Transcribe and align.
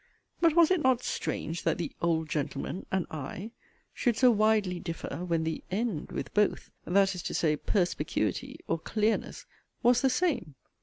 But 0.39 0.55
was 0.55 0.71
it 0.71 0.81
not 0.81 1.03
strange, 1.03 1.61
that 1.61 1.77
the 1.77 1.91
'old 2.01 2.27
gentleman' 2.27 2.87
and 2.91 3.05
'I' 3.11 3.51
should 3.93 4.17
so 4.17 4.31
widely 4.31 4.79
differ, 4.79 5.23
when 5.25 5.43
the 5.43 5.63
'end' 5.69 6.11
with 6.11 6.33
'both' 6.33 6.71
(that 6.85 7.13
is 7.13 7.21
to 7.21 7.35
say, 7.35 7.55
'perspicuity' 7.55 8.57
or 8.67 8.79
'clearness,') 8.79 9.45
was 9.83 10.01
the 10.01 10.09
same? 10.09 10.55